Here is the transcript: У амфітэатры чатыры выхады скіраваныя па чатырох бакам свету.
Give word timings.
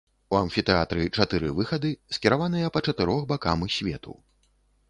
У 0.35 0.37
амфітэатры 0.43 1.03
чатыры 1.17 1.51
выхады 1.59 1.91
скіраваныя 2.17 2.73
па 2.79 2.85
чатырох 2.89 3.21
бакам 3.33 3.67
свету. 3.79 4.19